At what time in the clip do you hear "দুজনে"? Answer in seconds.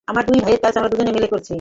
0.91-1.11